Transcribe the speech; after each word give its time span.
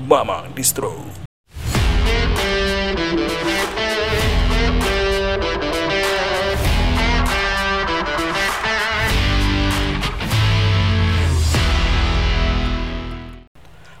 Mama 0.00 0.48
Distro. 0.56 0.96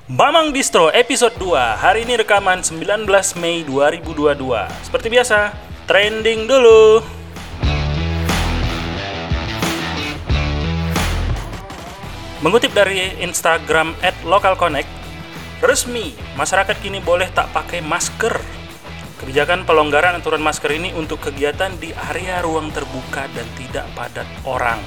Mamang 0.08 0.56
Distro 0.56 0.88
episode 0.88 1.36
2 1.36 1.52
Hari 1.76 2.08
ini 2.08 2.16
rekaman 2.24 2.64
19 2.64 3.04
Mei 3.36 3.60
2022 3.68 4.40
Seperti 4.88 5.06
biasa, 5.12 5.52
trending 5.84 6.48
dulu. 6.48 7.04
Mengutip 12.40 12.72
dari 12.72 13.20
Instagram 13.20 13.92
at 14.00 14.16
localconnect, 14.24 14.99
resmi 15.60 16.16
masyarakat 16.36 16.76
kini 16.80 17.04
boleh 17.04 17.28
tak 17.32 17.52
pakai 17.52 17.84
masker. 17.84 18.40
Kebijakan 19.20 19.68
pelonggaran 19.68 20.16
aturan 20.16 20.40
masker 20.40 20.72
ini 20.72 20.96
untuk 20.96 21.20
kegiatan 21.20 21.76
di 21.76 21.92
area 22.08 22.40
ruang 22.40 22.72
terbuka 22.72 23.28
dan 23.36 23.44
tidak 23.60 23.84
padat 23.92 24.24
orang. 24.48 24.80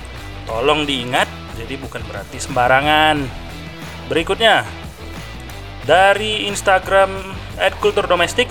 Tolong 0.49 0.89
diingat, 0.89 1.29
jadi 1.53 1.77
bukan 1.77 2.01
berarti 2.09 2.41
sembarangan. 2.41 3.21
Berikutnya, 4.09 4.65
dari 5.85 6.49
Instagram 6.49 7.13
at 7.61 7.77
kultur 7.77 8.09
domestik, 8.09 8.49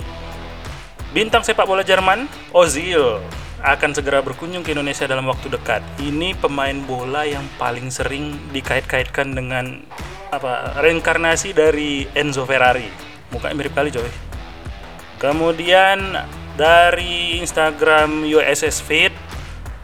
bintang 1.11 1.43
sepak 1.43 1.67
bola 1.67 1.83
Jerman, 1.83 2.31
Ozil, 2.55 3.19
akan 3.63 3.91
segera 3.91 4.23
berkunjung 4.23 4.63
ke 4.63 4.71
Indonesia 4.71 5.03
dalam 5.03 5.27
waktu 5.27 5.51
dekat. 5.51 5.83
Ini 5.99 6.39
pemain 6.39 6.79
bola 6.87 7.27
yang 7.27 7.43
paling 7.59 7.91
sering 7.91 8.39
dikait-kaitkan 8.55 9.35
dengan 9.35 9.83
apa 10.33 10.81
reinkarnasi 10.81 11.53
dari 11.53 12.09
Enzo 12.17 12.45
Ferrari. 12.49 12.89
Mukanya 13.29 13.55
mirip 13.57 13.73
kali 13.73 13.89
coy. 13.93 14.09
Kemudian 15.21 16.17
dari 16.57 17.39
Instagram 17.39 18.25
USS 18.25 18.83
Fit, 18.83 19.13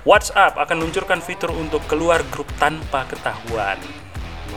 WhatsApp 0.04 0.58
akan 0.58 0.82
meluncurkan 0.84 1.22
fitur 1.22 1.54
untuk 1.54 1.86
keluar 1.86 2.22
grup 2.34 2.50
tanpa 2.58 3.06
ketahuan. 3.08 3.78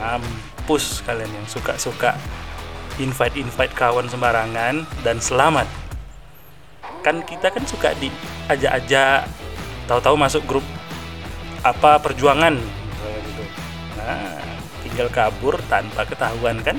Mampus 0.01 1.05
kalian 1.05 1.31
yang 1.31 1.47
suka-suka 1.47 2.17
invite-invite 3.01 3.73
kawan 3.73 4.05
sembarangan 4.09 4.85
dan 5.01 5.17
selamat 5.17 5.65
kan 7.03 7.19
kita 7.27 7.51
kan 7.51 7.67
suka 7.67 7.91
diajak-ajak 7.99 9.27
tahu-tahu 9.91 10.15
masuk 10.15 10.43
grup 10.47 10.63
apa 11.67 11.99
perjuangan 11.99 12.55
gitu. 13.27 13.45
Nah, 13.99 14.42
tinggal 14.93 15.09
kabur 15.09 15.57
tanpa 15.73 16.05
ketahuan 16.05 16.61
kan 16.61 16.77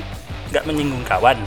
nggak 0.54 0.70
menyinggung 0.70 1.02
kawan. 1.02 1.42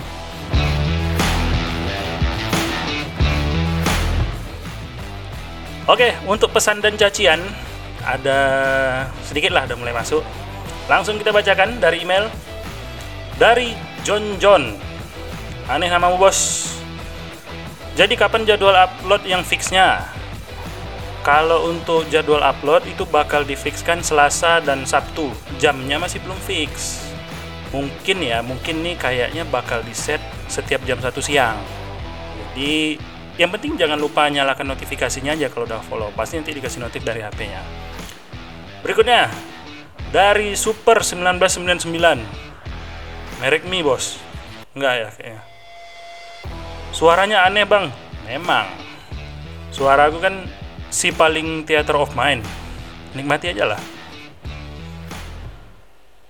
Oke, 5.86 6.18
untuk 6.26 6.50
pesan 6.50 6.82
dan 6.82 6.98
cacian 6.98 7.38
ada 8.02 8.38
sedikit 9.22 9.54
lah 9.54 9.70
udah 9.70 9.78
mulai 9.78 9.94
masuk. 9.94 10.26
Langsung 10.90 11.22
kita 11.22 11.30
bacakan 11.30 11.78
dari 11.78 12.02
email 12.02 12.26
dari 13.38 13.78
John 14.02 14.34
John. 14.42 14.74
Aneh 15.70 15.86
namamu 15.86 16.18
bos. 16.18 16.66
Jadi 17.94 18.18
kapan 18.18 18.42
jadwal 18.42 18.74
upload 18.74 19.22
yang 19.22 19.46
fixnya? 19.46 20.15
Kalau 21.26 21.66
untuk 21.66 22.06
jadwal 22.06 22.38
upload 22.38 22.86
itu 22.86 23.02
bakal 23.02 23.42
difikskan 23.42 23.98
Selasa 23.98 24.62
dan 24.62 24.86
Sabtu. 24.86 25.34
Jamnya 25.58 25.98
masih 25.98 26.22
belum 26.22 26.38
fix. 26.38 27.02
Mungkin 27.74 28.22
ya, 28.22 28.46
mungkin 28.46 28.86
nih 28.86 28.94
kayaknya 28.94 29.42
bakal 29.42 29.82
di 29.82 29.90
set 29.90 30.22
setiap 30.46 30.86
jam 30.86 31.02
1 31.02 31.10
siang. 31.18 31.58
Jadi 32.54 32.94
yang 33.42 33.50
penting 33.50 33.74
jangan 33.74 33.98
lupa 33.98 34.30
nyalakan 34.30 34.70
notifikasinya 34.70 35.34
aja 35.34 35.50
kalau 35.50 35.66
udah 35.66 35.82
follow. 35.82 36.14
Pasti 36.14 36.38
nanti 36.38 36.54
dikasih 36.54 36.78
notif 36.78 37.02
dari 37.02 37.26
HP-nya. 37.26 37.58
Berikutnya 38.86 39.26
dari 40.14 40.54
Super 40.54 41.02
1999. 41.02 41.90
Merek 43.42 43.66
Mi, 43.66 43.82
Bos. 43.82 44.22
Enggak 44.78 44.94
ya 44.94 45.08
kayaknya. 45.10 45.42
Suaranya 46.94 47.50
aneh 47.50 47.66
bang, 47.66 47.90
memang. 48.30 48.70
Suara 49.74 50.06
aku 50.06 50.22
kan 50.22 50.46
si 50.96 51.12
paling 51.12 51.68
theater 51.68 52.00
of 52.00 52.16
mind. 52.16 52.40
Nikmati 53.12 53.52
aja 53.52 53.76
lah. 53.76 53.82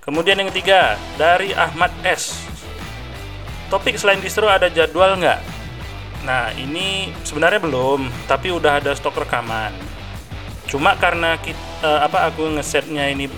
Kemudian 0.02 0.42
yang 0.42 0.50
ketiga 0.50 0.98
dari 1.14 1.54
Ahmad 1.54 1.94
S. 2.02 2.42
Topik 3.70 3.94
selain 3.94 4.18
distro 4.18 4.50
ada 4.50 4.66
jadwal 4.66 5.14
nggak? 5.22 5.38
Nah 6.26 6.50
ini 6.58 7.14
sebenarnya 7.22 7.62
belum, 7.62 8.10
tapi 8.26 8.50
udah 8.50 8.82
ada 8.82 8.90
stok 8.94 9.22
rekaman. 9.22 9.70
Cuma 10.66 10.98
karena 10.98 11.38
kita, 11.38 11.62
uh, 11.86 12.02
apa 12.02 12.26
aku 12.26 12.58
ngesetnya 12.58 13.06
ini 13.06 13.30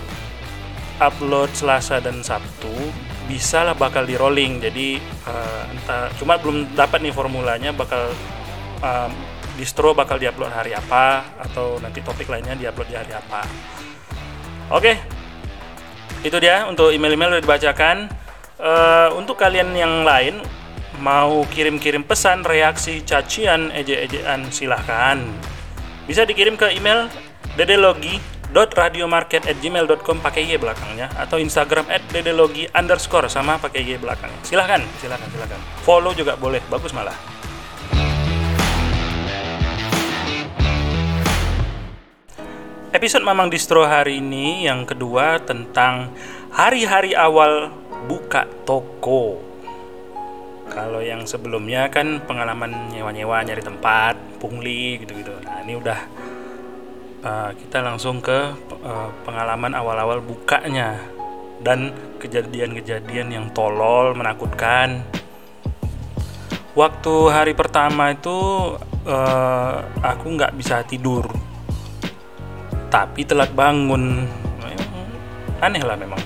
upload 0.97 1.53
Selasa 1.53 2.01
dan 2.01 2.25
Sabtu, 2.25 2.73
bisa 3.29 3.61
lah 3.61 3.77
bakal 3.77 4.09
di 4.09 4.17
rolling 4.17 4.57
jadi 4.57 4.97
uh, 5.29 5.61
entah 5.69 6.09
cuma 6.17 6.41
belum 6.41 6.73
dapat 6.73 7.05
nih 7.05 7.13
formulanya 7.13 7.69
bakal 7.69 8.09
um, 8.81 9.13
distro 9.59 9.91
bakal 9.91 10.15
diupload 10.15 10.55
hari 10.55 10.71
apa 10.71 11.35
atau 11.43 11.75
nanti 11.83 11.99
topik 11.99 12.31
lainnya 12.31 12.55
diupload 12.55 12.87
di 12.87 12.95
hari 12.95 13.11
apa 13.11 13.43
oke 14.71 14.93
itu 16.23 16.37
dia 16.39 16.63
untuk 16.71 16.95
email-email 16.95 17.35
udah 17.35 17.43
dibacakan 17.43 18.07
uh, 18.63 19.11
untuk 19.19 19.35
kalian 19.35 19.75
yang 19.75 20.07
lain 20.07 20.39
mau 21.03 21.43
kirim-kirim 21.51 22.07
pesan 22.07 22.47
reaksi 22.47 23.03
cacian 23.03 23.71
eje-ejean 23.75 24.47
silahkan 24.47 25.19
bisa 26.07 26.23
dikirim 26.23 26.55
ke 26.55 26.71
email 26.71 27.11
dedelogi 27.59 28.39
radiomarket@gmail.com 28.49 30.17
pakai 30.25 30.41
y 30.49 30.57
belakangnya 30.57 31.13
atau 31.13 31.37
Instagram 31.37 31.85
@dedelogi 32.09 32.65
underscore 32.73 33.29
sama 33.29 33.61
pakai 33.61 33.85
y 33.85 33.93
belakangnya. 33.93 34.41
Silahkan, 34.41 34.81
silahkan, 34.97 35.29
silahkan. 35.29 35.59
Follow 35.85 36.17
juga 36.17 36.33
boleh, 36.33 36.61
bagus 36.65 36.89
malah. 36.89 37.13
Episode 42.99 43.23
Mamang 43.23 43.47
Distro 43.47 43.87
hari 43.87 44.19
ini 44.19 44.67
yang 44.67 44.83
kedua 44.83 45.39
tentang 45.39 46.11
hari-hari 46.51 47.15
awal 47.15 47.71
buka 48.11 48.43
toko. 48.67 49.39
Kalau 50.67 50.99
yang 50.99 51.23
sebelumnya 51.23 51.87
kan 51.87 52.19
pengalaman 52.27 52.91
nyewa-nyewa 52.91 53.39
nyari 53.47 53.63
tempat, 53.63 54.19
pungli 54.43 54.99
gitu-gitu. 54.99 55.31
Nah, 55.31 55.63
ini 55.63 55.79
udah 55.79 55.99
uh, 57.23 57.49
kita 57.55 57.79
langsung 57.79 58.19
ke 58.19 58.51
uh, 58.83 59.09
pengalaman 59.23 59.79
awal-awal 59.79 60.19
bukanya 60.19 60.99
dan 61.63 61.95
kejadian-kejadian 62.19 63.31
yang 63.31 63.47
tolol 63.55 64.11
menakutkan 64.11 65.07
waktu 66.75 67.15
hari 67.31 67.55
pertama 67.55 68.11
itu 68.11 68.75
uh, 69.07 69.87
aku 70.03 70.35
nggak 70.35 70.51
bisa 70.59 70.83
tidur 70.83 71.48
tapi 72.89 73.23
telat 73.23 73.53
bangun. 73.53 74.25
Aneh 75.61 75.83
lah 75.85 75.95
memang. 75.95 76.19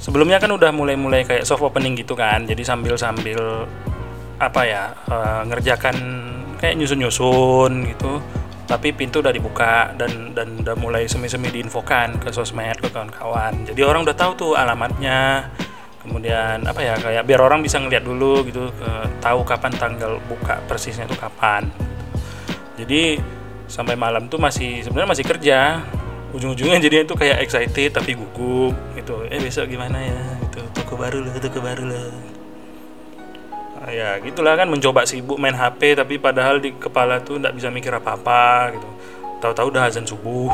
Sebelumnya 0.00 0.38
kan 0.38 0.54
udah 0.54 0.70
mulai-mulai 0.70 1.26
kayak 1.26 1.44
soft 1.44 1.62
opening 1.66 1.98
gitu 1.98 2.14
kan. 2.14 2.46
Jadi 2.46 2.62
sambil-sambil 2.62 3.66
apa 4.36 4.60
ya 4.68 4.92
uh, 5.08 5.42
ngerjakan 5.48 5.96
kayak 6.62 6.74
nyusun-nyusun 6.78 7.72
gitu. 7.92 8.22
Tapi 8.66 8.90
pintu 8.94 9.22
udah 9.22 9.30
dibuka 9.30 9.94
dan 9.94 10.34
dan 10.34 10.58
udah 10.62 10.74
mulai 10.74 11.06
semi-semi 11.06 11.50
diinfokan 11.54 12.18
ke 12.18 12.34
sosmed 12.34 12.78
ke 12.82 12.90
kawan-kawan. 12.90 13.66
Jadi 13.66 13.80
orang 13.82 14.02
udah 14.02 14.16
tahu 14.16 14.32
tuh 14.34 14.52
alamatnya. 14.58 15.50
Kemudian 16.06 16.62
apa 16.62 16.86
ya 16.86 16.94
kayak 16.94 17.26
biar 17.26 17.42
orang 17.42 17.66
bisa 17.66 17.82
ngeliat 17.82 18.06
dulu 18.06 18.46
gitu 18.46 18.70
ke, 18.78 18.90
tahu 19.18 19.42
kapan 19.42 19.74
tanggal 19.74 20.22
buka 20.30 20.62
persisnya 20.70 21.02
tuh 21.10 21.18
kapan. 21.18 21.66
Jadi 22.78 23.18
sampai 23.66 23.98
malam 23.98 24.30
tuh 24.30 24.38
masih 24.38 24.82
sebenarnya 24.86 25.10
masih 25.14 25.26
kerja. 25.26 25.58
Ujung-ujungnya 26.34 26.82
jadi 26.82 27.06
itu 27.06 27.14
kayak 27.14 27.42
excited 27.42 27.94
tapi 27.94 28.18
gugup 28.18 28.74
gitu. 28.98 29.26
Eh 29.30 29.38
besok 29.38 29.70
gimana 29.70 30.02
ya? 30.02 30.20
Itu 30.50 30.60
toko 30.74 30.98
baru 30.98 31.22
loh 31.22 31.32
toko 31.38 31.58
baru 31.62 31.84
loh 31.86 32.36
ya 33.86 34.18
gitulah 34.18 34.58
kan 34.58 34.66
mencoba 34.66 35.06
sibuk 35.06 35.38
main 35.38 35.54
HP 35.54 35.94
tapi 35.94 36.18
padahal 36.18 36.58
di 36.58 36.74
kepala 36.74 37.22
tuh 37.22 37.38
nggak 37.38 37.54
bisa 37.54 37.70
mikir 37.70 37.94
apa-apa 37.94 38.74
gitu. 38.74 38.88
Tahu-tahu 39.38 39.66
udah 39.70 39.82
azan 39.86 40.06
subuh. 40.08 40.50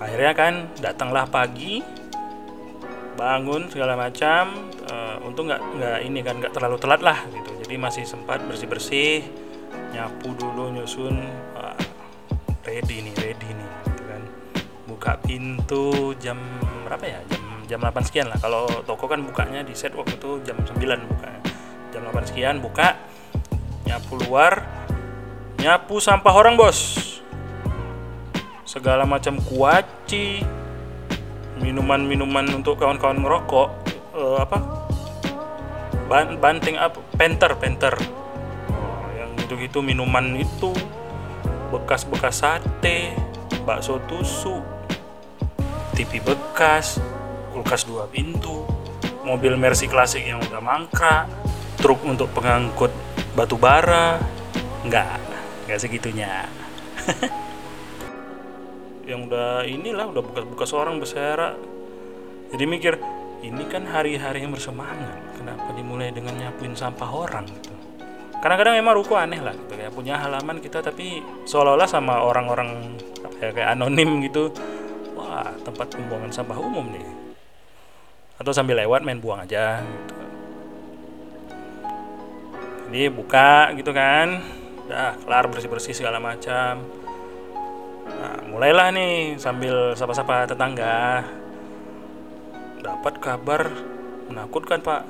Akhirnya 0.00 0.32
kan 0.32 0.54
datanglah 0.80 1.28
pagi 1.28 1.84
bangun 3.14 3.70
segala 3.70 3.94
macam 3.94 4.72
uh, 4.90 5.22
untung 5.22 5.46
nggak 5.46 5.62
nggak 5.62 5.98
ini 6.02 6.20
kan 6.24 6.34
nggak 6.40 6.52
terlalu 6.56 6.76
telat 6.80 7.00
lah 7.04 7.18
gitu. 7.28 7.50
Jadi 7.64 7.74
masih 7.76 8.04
sempat 8.08 8.40
bersih 8.48 8.68
bersih 8.68 9.20
nyapu 9.94 10.34
dulu 10.34 10.74
nyusun 10.74 11.16
uh, 11.54 11.78
ready 12.66 13.04
nih 13.04 13.14
ready 13.20 13.48
nih 13.50 13.70
gitu 13.90 14.02
kan. 14.08 14.22
Buka 14.84 15.12
pintu 15.22 16.12
jam 16.18 16.38
berapa 16.84 17.04
ya? 17.04 17.20
Jam 17.30 17.42
jam 17.64 17.78
8 17.80 18.08
sekian 18.08 18.26
lah. 18.28 18.38
Kalau 18.38 18.66
toko 18.84 19.06
kan 19.06 19.22
bukanya 19.22 19.64
di 19.64 19.72
set 19.72 19.94
waktu 19.94 20.18
itu 20.18 20.42
jam 20.44 20.58
9 20.60 20.78
bukanya 20.82 21.40
jam 21.94 22.02
8 22.10 22.26
sekian 22.26 22.58
buka 22.58 22.98
nyapu 23.86 24.18
luar 24.26 24.66
nyapu 25.62 26.02
sampah 26.02 26.34
orang 26.34 26.58
bos. 26.58 27.00
Segala 28.66 29.06
macam 29.06 29.38
kuaci 29.38 30.42
minuman-minuman 31.62 32.50
untuk 32.50 32.82
kawan-kawan 32.82 33.22
merokok 33.22 33.70
uh, 34.18 34.42
apa? 34.42 34.58
Ban 36.10 36.36
banting 36.42 36.76
apa 36.76 36.98
penter 37.16 37.54
penter 37.56 37.94
gitu-gitu 39.44 39.84
minuman 39.84 40.32
itu. 40.40 40.72
Bekas-bekas 41.68 42.40
sate 42.40 43.12
bakso 43.68 44.00
tusuk 44.08 44.62
TV 45.96 46.20
bekas 46.20 47.00
kulkas 47.52 47.88
dua 47.88 48.04
pintu 48.08 48.66
mobil 49.24 49.56
Mercy 49.56 49.88
klasik 49.88 50.26
yang 50.26 50.38
udah 50.42 50.60
mangkrak 50.60 51.26
truk 51.80 52.00
untuk 52.08 52.32
pengangkut 52.32 52.90
batu 53.36 53.60
bara. 53.60 54.16
Nggak 54.88 55.20
nggak 55.68 55.78
segitunya. 55.80 56.48
Yang 59.04 59.20
udah 59.28 59.68
inilah 59.68 60.08
udah 60.08 60.22
bekas-bekas 60.24 60.72
orang 60.72 60.96
berserak 60.96 61.60
jadi 62.54 62.70
mikir 62.70 62.94
ini 63.42 63.66
kan 63.66 63.82
hari-hari 63.84 64.46
yang 64.46 64.54
bersemangat. 64.54 65.20
Kenapa 65.36 65.74
dimulai 65.74 66.14
dengan 66.14 66.38
nyapuin 66.38 66.72
sampah 66.72 67.10
orang 67.10 67.44
gitu 67.50 67.73
kadang-kadang 68.44 68.76
emang 68.76 69.00
ruko 69.00 69.16
aneh 69.16 69.40
lah 69.40 69.56
gitu. 69.56 69.72
Kayak 69.72 69.96
punya 69.96 70.20
halaman 70.20 70.60
kita 70.60 70.84
tapi 70.84 71.24
seolah-olah 71.48 71.88
sama 71.88 72.20
orang-orang 72.20 73.00
kayak, 73.40 73.56
kayak 73.56 73.72
anonim 73.72 74.20
gitu. 74.20 74.52
Wah 75.16 75.48
tempat 75.64 75.96
pembuangan 75.96 76.28
sampah 76.28 76.60
umum 76.60 76.84
nih. 76.92 77.08
Atau 78.36 78.52
sambil 78.52 78.84
lewat 78.84 79.00
main 79.00 79.16
buang 79.16 79.40
aja 79.40 79.80
gitu. 79.80 80.14
Jadi 82.92 83.08
buka 83.08 83.72
gitu 83.80 83.96
kan. 83.96 84.44
Udah 84.84 85.16
kelar 85.24 85.48
bersih-bersih 85.48 85.96
segala 85.96 86.20
macam. 86.20 86.84
Nah, 88.04 88.44
mulailah 88.52 88.92
nih 88.92 89.40
sambil 89.40 89.96
sapa-sapa 89.96 90.44
tetangga. 90.44 91.24
Dapat 92.84 93.14
kabar 93.16 93.72
menakutkan, 94.28 94.84
Pak. 94.84 95.08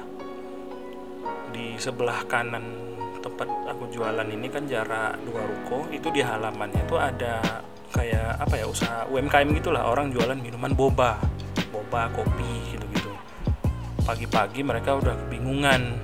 Di 1.50 1.74
sebelah 1.82 2.22
kanan 2.30 2.83
tempat 3.24 3.48
aku 3.48 3.88
jualan 3.88 4.28
ini 4.28 4.52
kan 4.52 4.68
jarak 4.68 5.16
dua 5.24 5.40
ruko, 5.48 5.88
itu 5.88 6.12
di 6.12 6.20
halamannya 6.20 6.84
itu 6.84 7.00
ada 7.00 7.64
kayak 7.96 8.36
apa 8.36 8.54
ya 8.60 8.66
usaha 8.68 9.08
UMKM 9.08 9.48
gitulah 9.56 9.88
orang 9.88 10.12
jualan 10.12 10.36
minuman 10.36 10.76
boba, 10.76 11.16
boba, 11.72 12.12
kopi 12.12 12.76
gitu-gitu. 12.76 13.08
Pagi-pagi 14.04 14.60
mereka 14.60 15.00
udah 15.00 15.16
kebingungan 15.24 15.96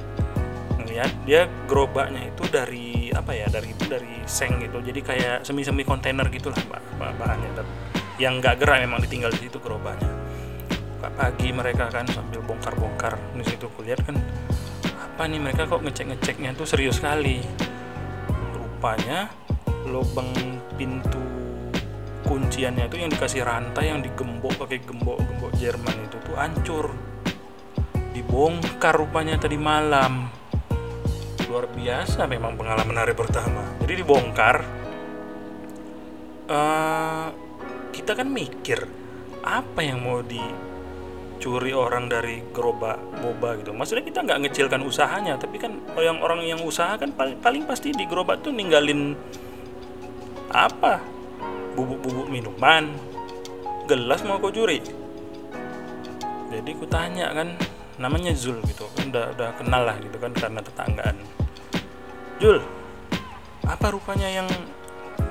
ngeliat 0.80 1.12
dia 1.28 1.44
gerobaknya 1.68 2.32
itu 2.32 2.44
dari 2.48 3.12
apa 3.12 3.36
ya 3.36 3.46
dari 3.52 3.76
dari 3.76 4.24
seng 4.24 4.58
gitu 4.64 4.80
jadi 4.82 5.00
kayak 5.04 5.36
semi 5.46 5.62
semi 5.62 5.84
kontainer 5.86 6.26
gitulah 6.32 6.58
bahannya 6.98 7.62
yang 8.18 8.42
nggak 8.42 8.58
gerak 8.58 8.82
memang 8.82 8.98
ditinggal 9.04 9.30
di 9.30 9.46
situ 9.46 9.62
gerobaknya 9.62 10.10
pagi 11.00 11.52
mereka 11.52 11.88
kan 11.88 12.04
sambil 12.10 12.44
bongkar 12.44 12.74
bongkar 12.76 13.14
di 13.36 13.44
situ 13.44 13.70
kulihat 13.72 14.04
kan 14.04 14.16
apa 15.20 15.28
nih? 15.28 15.36
Mereka 15.36 15.68
kok 15.68 15.84
ngecek 15.84 16.06
ngeceknya 16.16 16.56
tuh 16.56 16.64
serius 16.64 16.96
sekali. 16.96 17.44
Rupanya 18.56 19.28
lubang 19.84 20.32
pintu 20.80 21.20
kunciannya 22.24 22.88
itu 22.88 22.96
yang 23.04 23.12
dikasih 23.12 23.44
rantai 23.44 23.92
yang 23.92 24.00
digembok 24.00 24.56
pakai 24.56 24.80
gembok 24.80 25.20
gembok 25.20 25.52
Jerman 25.60 26.08
itu 26.08 26.16
tuh 26.24 26.40
hancur. 26.40 26.96
Dibongkar 28.16 28.96
rupanya 28.96 29.36
tadi 29.36 29.60
malam. 29.60 30.32
Luar 31.52 31.68
biasa 31.68 32.24
memang 32.24 32.56
pengalaman 32.56 32.96
hari 32.96 33.12
pertama. 33.12 33.76
Jadi 33.84 34.00
dibongkar 34.00 34.56
uh, 36.48 37.28
kita 37.92 38.16
kan 38.16 38.24
mikir 38.24 38.88
apa 39.44 39.84
yang 39.84 40.00
mau 40.00 40.24
dicuri 41.40 41.72
orang 41.72 42.12
dari 42.12 42.44
gerobak 42.52 43.00
boba 43.24 43.56
gitu. 43.56 43.72
Maksudnya 43.72 44.04
kita 44.04 44.20
nggak 44.28 44.44
ngecilkan 44.44 44.84
usahanya 44.84 45.40
tapi 45.40 45.56
kan 45.56 45.72
yang 45.96 46.20
orang 46.20 46.44
yang 46.44 46.60
usaha 46.60 47.00
kan 47.00 47.16
paling, 47.16 47.40
paling 47.40 47.64
pasti 47.64 47.96
di 47.96 48.04
gerobak 48.04 48.44
tuh 48.44 48.52
ninggalin 48.52 49.16
apa? 50.52 51.00
Bubuk-bubuk 51.72 52.28
minuman 52.28 52.92
gelas 53.88 54.20
mau 54.28 54.36
kau 54.36 54.52
curi. 54.52 54.84
Jadi 56.52 56.70
ku 56.76 56.84
tanya 56.84 57.32
kan 57.32 57.56
namanya 57.96 58.36
Zul 58.36 58.60
gitu 58.68 58.84
kan 58.92 59.08
udah 59.08 59.32
udah 59.32 59.48
kenal 59.56 59.88
lah 59.88 59.96
gitu 59.96 60.20
kan 60.20 60.36
karena 60.36 60.60
tetanggaan. 60.60 61.16
Jul 62.36 62.60
apa 63.64 63.96
rupanya 63.96 64.28
yang 64.28 64.48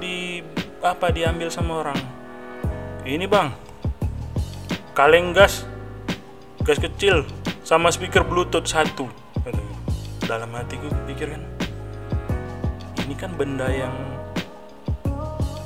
di 0.01 0.41
apa 0.81 1.13
diambil 1.13 1.53
sama 1.53 1.85
orang? 1.85 2.01
Ini 3.05 3.29
bang 3.29 3.53
kaleng 4.97 5.37
gas 5.37 5.69
gas 6.69 6.77
kecil 6.77 7.25
sama 7.65 7.89
speaker 7.89 8.21
bluetooth 8.21 8.69
satu 8.69 9.09
dalam 10.29 10.53
hatiku 10.53 10.85
pikir 11.09 11.33
kan 11.33 11.41
ini 13.01 13.17
kan 13.17 13.33
benda 13.33 13.65
yang 13.73 13.89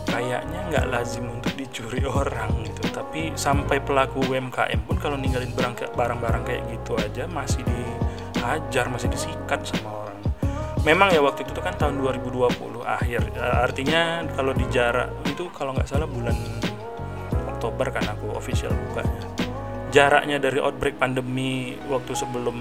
kayaknya 0.08 0.64
nggak 0.72 0.86
lazim 0.88 1.28
untuk 1.28 1.52
dicuri 1.60 2.08
orang 2.08 2.64
gitu. 2.64 2.88
Tapi 2.96 3.36
sampai 3.36 3.84
pelaku 3.84 4.24
UMKM 4.32 4.80
pun 4.88 4.96
kalau 4.96 5.20
ninggalin 5.20 5.52
barang-barang 5.92 6.44
kayak 6.48 6.64
gitu 6.72 6.96
aja 6.96 7.28
masih 7.28 7.68
dihajar 7.68 8.88
masih 8.88 9.12
disikat 9.12 9.60
sama 9.68 10.08
orang. 10.08 10.24
Memang 10.88 11.12
ya 11.12 11.20
waktu 11.20 11.44
itu 11.44 11.60
kan 11.60 11.76
tahun 11.76 12.00
2020 12.00 12.48
akhir. 12.88 13.28
Eh, 13.36 13.58
artinya 13.60 14.24
kalau 14.40 14.56
di 14.56 14.64
jarak 14.72 15.12
itu 15.28 15.52
kalau 15.52 15.76
nggak 15.76 15.90
salah 15.90 16.08
bulan 16.08 16.38
Oktober 17.52 17.92
kan 17.92 18.08
aku 18.08 18.32
official 18.40 18.72
bukanya 18.72 19.33
jaraknya 19.94 20.42
dari 20.42 20.58
outbreak 20.58 20.98
pandemi 20.98 21.78
waktu 21.86 22.18
sebelum 22.18 22.58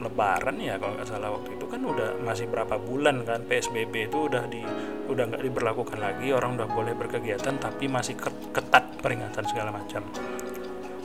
Lebaran 0.00 0.56
ya 0.60 0.80
kalau 0.80 0.96
nggak 0.96 1.08
salah 1.08 1.28
waktu 1.32 1.60
itu 1.60 1.64
kan 1.68 1.80
udah 1.84 2.20
masih 2.24 2.48
berapa 2.48 2.76
bulan 2.80 3.20
kan 3.24 3.44
PSBB 3.44 4.08
itu 4.08 4.32
udah 4.32 4.48
di 4.48 4.64
udah 5.12 5.28
nggak 5.28 5.44
diberlakukan 5.44 5.98
lagi 6.00 6.32
orang 6.32 6.56
udah 6.56 6.68
boleh 6.72 6.96
berkegiatan 6.96 7.60
tapi 7.60 7.84
masih 7.88 8.16
ketat 8.52 8.96
peringatan 9.00 9.44
segala 9.44 9.72
macam. 9.72 10.04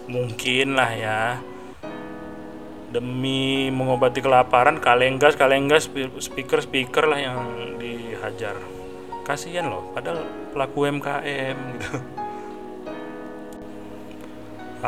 Mungkin 0.07 0.79
lah 0.79 0.91
ya. 0.95 1.21
Demi 2.91 3.67
mengobati 3.67 4.23
kelaparan 4.23 4.79
kalenggas 4.79 5.35
kalenggas 5.35 5.91
speaker 6.23 6.63
speaker 6.63 7.03
lah 7.03 7.19
yang 7.19 7.39
dihajar. 7.75 8.55
Kasihan 9.27 9.67
loh 9.67 9.91
padahal 9.91 10.23
pelaku 10.55 10.87
UMKM 10.87 11.57
gitu 11.75 12.14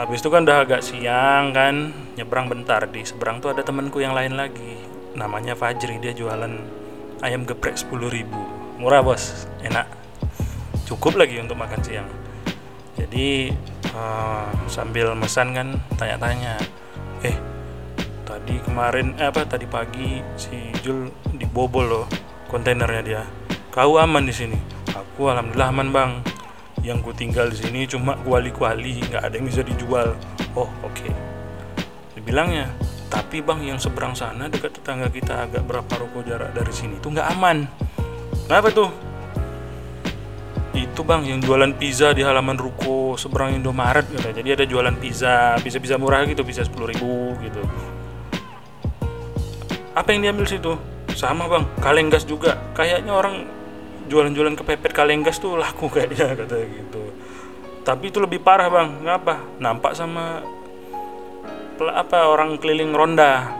habis 0.03 0.21
itu 0.21 0.29
kan 0.29 0.45
udah 0.45 0.67
agak 0.67 0.81
siang 0.85 1.55
kan 1.55 1.95
nyebrang 2.19 2.51
bentar. 2.51 2.85
Di 2.91 3.01
seberang 3.07 3.41
tuh 3.41 3.55
ada 3.55 3.63
temanku 3.65 4.03
yang 4.03 4.13
lain 4.13 4.37
lagi. 4.37 4.77
Namanya 5.17 5.57
Fajri 5.57 5.97
dia 5.97 6.13
jualan 6.13 6.53
ayam 7.25 7.47
geprek 7.47 7.79
10 7.79 7.95
ribu. 8.11 8.37
Murah 8.77 9.01
bos. 9.01 9.47
Enak. 9.65 9.89
Cukup 10.85 11.17
lagi 11.17 11.41
untuk 11.41 11.57
makan 11.57 11.81
siang. 11.81 12.09
Jadi 12.97 13.53
uh, 13.93 14.49
sambil 14.69 15.13
mesan 15.13 15.53
kan 15.53 15.77
tanya-tanya 15.97 16.57
eh 17.21 17.37
tadi 18.25 18.57
kemarin 18.61 19.17
eh, 19.17 19.29
apa 19.29 19.45
tadi 19.45 19.65
pagi 19.65 20.21
si 20.37 20.73
Jul 20.81 21.09
dibobol 21.33 21.85
loh 21.85 22.05
kontainernya 22.49 23.01
dia. 23.01 23.23
Kau 23.73 24.01
aman 24.01 24.25
di 24.25 24.33
sini? 24.33 24.57
Aku 24.93 25.29
alhamdulillah 25.29 25.69
aman 25.69 25.89
bang 25.93 26.11
yang 26.87 27.03
ku 27.03 27.11
tinggal 27.11 27.51
di 27.51 27.59
sini 27.59 27.83
cuma 27.83 28.15
kuali-kuali 28.23 29.03
nggak 29.11 29.27
ada 29.27 29.35
yang 29.35 29.47
bisa 29.51 29.59
dijual. 29.59 30.15
Oh 30.55 30.71
oke. 30.87 30.95
Okay. 30.95 31.11
dibilangnya 32.17 32.73
tapi 33.07 33.39
bang 33.39 33.63
yang 33.63 33.79
seberang 33.79 34.11
sana 34.11 34.51
dekat 34.51 34.75
tetangga 34.79 35.07
kita 35.07 35.47
agak 35.47 35.63
berapa 35.63 35.93
ruko 35.99 36.23
jarak 36.27 36.51
dari 36.55 36.71
sini 36.71 36.99
itu 36.99 37.07
nggak 37.11 37.27
aman. 37.35 37.67
Kenapa 38.47 38.67
tuh? 38.71 38.89
Itu 40.75 41.03
bang 41.07 41.23
yang 41.27 41.39
jualan 41.43 41.75
pizza 41.75 42.11
di 42.15 42.23
halaman 42.23 42.55
ruko 42.55 43.19
seberang 43.19 43.55
Indomaret 43.55 44.07
gitu. 44.11 44.27
jadi 44.31 44.59
ada 44.59 44.65
jualan 44.67 44.95
pizza 44.99 45.55
pizza 45.59 45.95
murah 45.95 46.23
gitu 46.27 46.43
pizza 46.43 46.63
sepuluh 46.63 46.91
ribu 46.91 47.35
gitu. 47.43 47.63
Apa 49.95 50.13
yang 50.13 50.27
diambil 50.27 50.45
situ? 50.45 50.75
Sama 51.15 51.49
bang 51.49 51.65
kaleng 51.79 52.11
gas 52.11 52.27
juga. 52.27 52.59
Kayaknya 52.77 53.11
orang 53.15 53.56
jualan-jualan 54.07 54.55
kepepet 54.57 54.91
kaleng 54.95 55.21
gas 55.21 55.37
tuh 55.37 55.59
laku 55.59 55.87
kayaknya 55.93 56.33
kata 56.33 56.57
gitu. 56.67 57.03
Tapi 57.83 58.11
itu 58.11 58.19
lebih 58.19 58.43
parah 58.43 58.67
bang. 58.67 58.89
Ngapa? 59.03 59.59
Nampak 59.63 59.95
sama 59.95 60.43
apa 61.77 62.27
orang 62.27 62.57
keliling 62.57 62.91
ronda. 62.91 63.53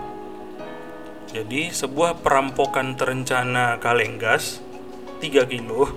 Jadi 1.28 1.70
sebuah 1.70 2.24
perampokan 2.24 2.96
terencana 2.96 3.78
kaleng 3.78 4.16
gas 4.18 4.64
3 5.20 5.44
kilo 5.46 5.92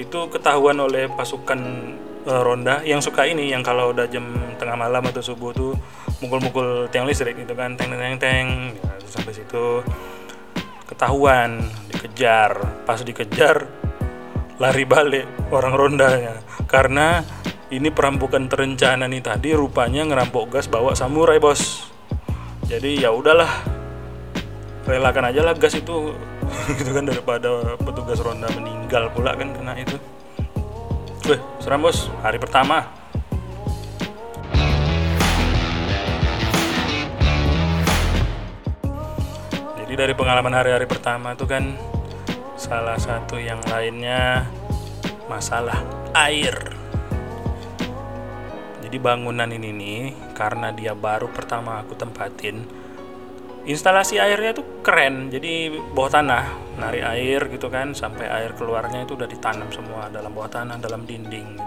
itu 0.00 0.18
ketahuan 0.32 0.80
oleh 0.80 1.12
pasukan 1.12 1.60
uh, 2.24 2.40
ronda 2.40 2.80
yang 2.88 3.04
suka 3.04 3.28
ini 3.28 3.52
yang 3.52 3.60
kalau 3.60 3.92
udah 3.92 4.08
jam 4.08 4.24
7 4.24 4.60
tengah 4.60 4.76
malam 4.76 5.04
atau 5.04 5.20
subuh 5.20 5.52
tuh 5.52 5.72
mukul-mukul 6.20 6.88
tiang 6.92 7.08
listrik 7.08 7.36
gitu 7.36 7.52
kan 7.56 7.76
teng 7.76 7.92
teng 7.92 8.16
teng 8.20 8.76
ya, 8.76 8.92
sampai 9.08 9.32
situ 9.32 9.80
ketahuan 10.90 11.62
dikejar. 11.94 12.82
Pas 12.82 12.98
dikejar 12.98 13.70
lari 14.58 14.84
balik 14.84 15.24
orang 15.54 15.72
rondanya. 15.72 16.34
Karena 16.66 17.22
ini 17.70 17.88
perampokan 17.94 18.50
terencana 18.50 19.06
nih 19.06 19.22
tadi 19.22 19.54
rupanya 19.54 20.02
ngerampok 20.02 20.58
gas 20.58 20.66
bawa 20.66 20.98
samurai 20.98 21.38
bos. 21.38 21.86
Jadi 22.66 23.00
ya 23.00 23.14
udahlah 23.14 23.48
relakan 24.84 25.30
aja 25.30 25.46
lah 25.46 25.54
gas 25.54 25.78
itu. 25.78 26.12
Gitu 26.78 26.90
kan 26.90 27.06
daripada 27.06 27.78
petugas 27.78 28.18
ronda 28.18 28.50
meninggal 28.58 29.14
pula 29.14 29.38
kan 29.38 29.54
kena 29.54 29.78
itu. 29.78 29.96
Wih, 31.30 31.40
seram 31.62 31.86
bos. 31.86 32.10
Hari 32.26 32.42
pertama 32.42 32.99
dari 40.00 40.16
pengalaman 40.16 40.56
hari-hari 40.56 40.88
pertama 40.88 41.36
itu 41.36 41.44
kan 41.44 41.76
salah 42.56 42.96
satu 42.96 43.36
yang 43.36 43.60
lainnya 43.68 44.48
masalah 45.28 45.84
air. 46.16 46.56
Jadi 48.80 48.96
bangunan 48.96 49.44
ini 49.52 49.68
nih 49.76 50.00
karena 50.32 50.72
dia 50.72 50.96
baru 50.96 51.28
pertama 51.28 51.84
aku 51.84 52.00
tempatin 52.00 52.64
instalasi 53.68 54.16
airnya 54.16 54.56
tuh 54.56 54.80
keren. 54.80 55.28
Jadi 55.28 55.68
bawah 55.92 56.08
tanah 56.16 56.44
nari 56.80 57.04
air 57.04 57.52
gitu 57.52 57.68
kan 57.68 57.92
sampai 57.92 58.24
air 58.24 58.56
keluarnya 58.56 59.04
itu 59.04 59.20
udah 59.20 59.28
ditanam 59.28 59.68
semua 59.68 60.08
dalam 60.08 60.32
bawah 60.32 60.48
tanah 60.48 60.80
dalam 60.80 61.04
dinding. 61.04 61.60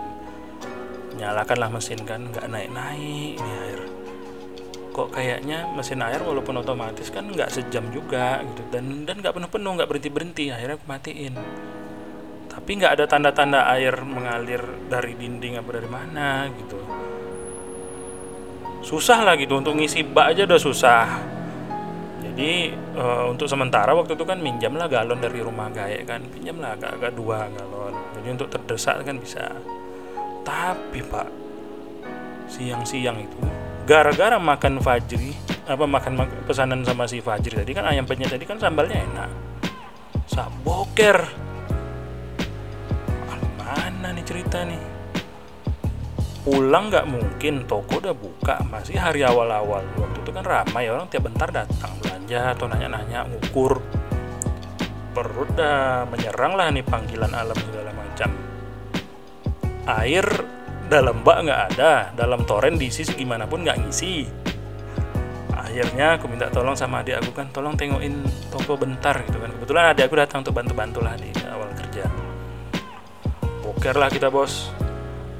Nyalakanlah 1.21 1.69
mesin 1.69 2.01
kan 2.01 2.33
nggak 2.33 2.49
naik-naik 2.49 3.37
ini 3.37 3.51
air 3.61 4.02
kok 4.93 5.09
kayaknya 5.09 5.65
mesin 5.73 6.05
air 6.05 6.21
walaupun 6.21 6.61
otomatis 6.61 7.09
kan 7.09 7.25
nggak 7.25 7.49
sejam 7.49 7.89
juga 7.89 8.45
gitu. 8.45 8.61
Dan 8.69 9.09
dan 9.09 9.19
nggak 9.19 9.33
penuh-penuh 9.33 9.71
nggak 9.81 9.89
berhenti-berhenti 9.89 10.53
akhirnya 10.53 10.77
aku 10.77 10.85
matiin. 10.85 11.33
Tapi 12.53 12.69
nggak 12.77 12.93
ada 12.93 13.05
tanda-tanda 13.09 13.65
air 13.73 13.97
mengalir 14.05 14.61
dari 14.85 15.17
dinding 15.17 15.57
apa 15.57 15.69
dari 15.73 15.89
mana 15.89 16.45
gitu. 16.53 16.77
Susah 18.85 19.25
lah 19.25 19.33
gitu 19.33 19.57
untuk 19.57 19.73
ngisi 19.73 20.05
bak 20.05 20.37
aja 20.37 20.45
udah 20.45 20.61
susah. 20.61 21.05
Jadi 22.21 22.71
uh, 22.93 23.25
untuk 23.33 23.49
sementara 23.49 23.97
waktu 23.97 24.13
itu 24.13 24.25
kan 24.25 24.37
minjam 24.37 24.77
lah 24.77 24.85
galon 24.85 25.17
dari 25.17 25.41
rumah 25.41 25.73
gaek 25.73 26.05
kan. 26.05 26.21
Pinjam 26.29 26.61
lah 26.61 26.77
agak-agak 26.77 27.11
dua 27.17 27.49
galon. 27.49 27.97
Jadi 28.21 28.27
untuk 28.29 28.47
terdesak 28.53 29.01
kan 29.01 29.17
bisa. 29.17 29.49
Tapi 30.45 31.01
pak 31.01 31.27
siang-siang 32.53 33.17
itu 33.17 33.62
gara-gara 33.83 34.39
makan 34.39 34.79
fajri 34.79 35.35
apa 35.63 35.87
makan 35.87 36.19
pesanan 36.43 36.83
sama 36.83 37.07
si 37.07 37.23
fajri 37.23 37.55
tadi 37.55 37.71
kan 37.71 37.87
ayam 37.87 38.03
penyet 38.03 38.31
tadi 38.31 38.43
kan 38.43 38.59
sambalnya 38.59 38.99
enak. 38.99 39.29
Saboker 40.27 41.43
mana 44.03 44.19
nih 44.19 44.25
cerita 44.27 44.67
nih? 44.67 44.81
Pulang 46.43 46.91
nggak 46.91 47.07
mungkin 47.07 47.63
toko 47.63 48.03
udah 48.03 48.11
buka. 48.11 48.59
Masih 48.67 48.99
hari 48.99 49.23
awal-awal. 49.23 49.79
Waktu 49.95 50.17
itu 50.27 50.31
kan 50.35 50.43
ramai 50.43 50.91
orang 50.91 51.07
tiap 51.07 51.23
bentar 51.31 51.47
datang 51.47 51.95
belanja 52.03 52.51
atau 52.51 52.67
nanya-nanya 52.67 53.23
ngukur. 53.31 53.79
Perut 55.15 55.49
dah 55.55 56.03
menyerang 56.11 56.59
lah 56.59 56.67
nih 56.67 56.83
panggilan 56.83 57.31
alam 57.31 57.55
segala 57.55 57.95
macam. 57.95 58.29
Air 59.87 60.27
dalam 60.93 61.25
bak 61.25 61.49
nggak 61.49 61.61
ada 61.73 62.13
dalam 62.13 62.45
toren 62.45 62.77
diisi 62.77 63.01
gimana 63.17 63.49
pun 63.49 63.65
nggak 63.65 63.81
ngisi. 63.81 64.29
Akhirnya 65.57 66.21
aku 66.21 66.29
minta 66.29 66.53
tolong 66.53 66.77
sama 66.77 67.01
adik 67.01 67.17
aku 67.17 67.33
kan 67.33 67.49
tolong 67.49 67.73
tengokin 67.73 68.21
toko 68.53 68.77
bentar 68.77 69.17
gitu 69.25 69.41
kan. 69.41 69.49
Kebetulan 69.57 69.89
adik 69.89 70.05
aku 70.05 70.15
datang 70.21 70.45
untuk 70.45 70.53
bantu-bantu 70.53 71.01
lah 71.01 71.17
di 71.17 71.33
awal 71.49 71.73
kerja. 71.73 72.05
Boker 73.65 73.97
lah 73.97 74.13
kita 74.13 74.29
bos. 74.29 74.69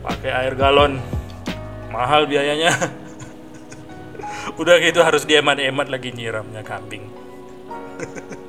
Pakai 0.02 0.34
air 0.34 0.58
galon. 0.58 0.98
Mahal 1.94 2.26
biayanya. 2.26 2.74
Udah 4.62 4.82
gitu 4.82 5.06
harus 5.06 5.30
dihemat-hemat 5.30 5.94
lagi 5.94 6.10
nyiramnya 6.10 6.66
kambing. 6.66 7.06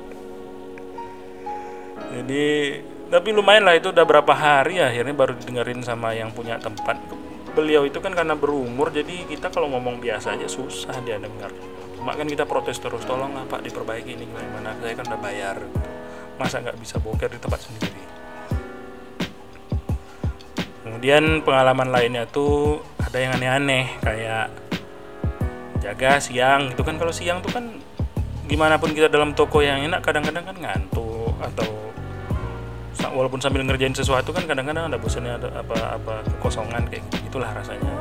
Jadi 2.15 2.45
tapi 3.05 3.29
lumayan 3.29 3.69
lah 3.69 3.77
itu 3.77 3.93
udah 3.93 4.01
berapa 4.01 4.33
hari 4.33 4.81
akhirnya 4.81 5.13
baru 5.13 5.37
didengerin 5.37 5.85
sama 5.85 6.17
yang 6.17 6.33
punya 6.33 6.57
tempat. 6.57 6.97
Beliau 7.53 7.85
itu 7.87 8.01
kan 8.01 8.11
karena 8.11 8.33
berumur 8.35 8.91
jadi 8.91 9.29
kita 9.29 9.53
kalau 9.53 9.71
ngomong 9.71 10.01
biasa 10.01 10.35
aja 10.35 10.49
susah 10.49 10.97
dia 11.05 11.21
dengar. 11.21 11.53
Cuma 11.95 12.17
kan 12.17 12.25
kita 12.27 12.43
protes 12.43 12.81
terus 12.81 13.05
tolong 13.05 13.31
lah 13.31 13.45
pak 13.45 13.63
diperbaiki 13.63 14.17
ini 14.17 14.25
gimana? 14.27 14.75
Saya 14.81 14.93
kan 14.97 15.05
udah 15.07 15.21
bayar. 15.21 15.57
Masa 16.35 16.59
nggak 16.59 16.77
bisa 16.81 16.99
boker 16.99 17.31
di 17.31 17.39
tempat 17.39 17.63
sendiri? 17.63 18.01
Kemudian 20.83 21.45
pengalaman 21.45 21.89
lainnya 21.93 22.27
tuh 22.27 22.83
ada 22.99 23.17
yang 23.21 23.37
aneh-aneh 23.37 24.01
kayak 24.01 24.51
jaga 25.79 26.17
siang. 26.17 26.73
Gitu 26.73 26.81
kan 26.81 26.97
kalau 26.97 27.13
siang 27.13 27.39
tuh 27.45 27.53
kan 27.53 27.69
gimana 28.49 28.81
pun 28.81 28.93
kita 28.93 29.09
dalam 29.09 29.37
toko 29.37 29.61
yang 29.61 29.85
enak 29.85 30.01
kadang-kadang 30.01 30.45
kan 30.45 30.57
ngantuk 30.57 31.33
atau 31.41 31.84
walaupun 33.11 33.43
sambil 33.43 33.61
ngerjain 33.61 33.93
sesuatu 33.93 34.31
kan 34.31 34.47
kadang-kadang 34.47 34.89
ada 34.89 34.97
bosannya 34.97 35.37
ada 35.37 35.49
apa-apa 35.61 36.25
kekosongan 36.37 36.87
kayak 36.87 37.03
gitu 37.11 37.35
itulah 37.35 37.51
rasanya. 37.51 37.93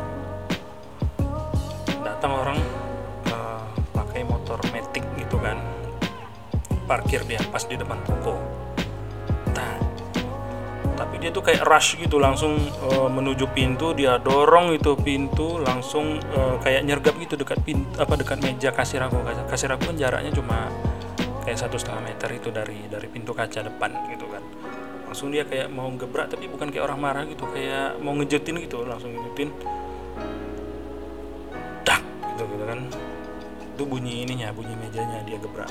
Datang 2.00 2.32
orang 2.32 2.58
uh, 3.28 3.64
pakai 3.92 4.22
motor 4.24 4.60
metik 4.70 5.02
gitu 5.18 5.36
kan 5.42 5.58
parkir 6.84 7.24
dia 7.24 7.40
pas 7.50 7.64
di 7.64 7.74
depan 7.74 7.98
toko. 8.06 8.36
Tapi 10.94 11.18
dia 11.18 11.34
tuh 11.34 11.42
kayak 11.42 11.66
rush 11.66 11.98
gitu 11.98 12.22
langsung 12.22 12.54
uh, 12.86 13.10
menuju 13.10 13.50
pintu 13.50 13.98
dia 13.98 14.14
dorong 14.22 14.78
itu 14.78 14.94
pintu 14.94 15.58
langsung 15.58 16.22
uh, 16.38 16.54
kayak 16.62 16.86
nyergap 16.86 17.18
gitu 17.18 17.34
dekat 17.34 17.58
pintu 17.66 17.90
apa 17.98 18.14
dekat 18.14 18.38
meja 18.38 18.70
kasir 18.70 19.02
aku. 19.02 19.18
Kasir 19.50 19.74
aku 19.74 19.90
kan 19.90 19.96
jaraknya 19.98 20.30
cuma 20.30 20.70
kayak 21.44 21.60
satu 21.60 21.76
setengah 21.76 22.14
meter 22.14 22.28
itu 22.32 22.48
dari 22.48 22.88
dari 22.88 23.04
pintu 23.10 23.36
kaca 23.36 23.60
depan 23.66 23.90
gitu 24.08 24.24
kan 24.32 24.40
langsung 25.14 25.30
dia 25.30 25.46
kayak 25.46 25.70
mau 25.70 25.86
gebrak 25.94 26.26
tapi 26.26 26.50
bukan 26.50 26.74
kayak 26.74 26.90
orang 26.90 26.98
marah 26.98 27.22
gitu 27.22 27.46
kayak 27.46 28.02
mau 28.02 28.18
ngejutin 28.18 28.58
gitu 28.66 28.82
langsung 28.82 29.14
ngejutin 29.14 29.46
dak 31.86 32.02
gitu 32.34 32.42
gitu 32.50 32.64
kan. 32.66 32.82
Itu 33.78 33.86
bunyi 33.86 34.26
ininya 34.26 34.50
bunyi 34.50 34.74
mejanya 34.74 35.22
dia 35.22 35.38
gebrak. 35.38 35.70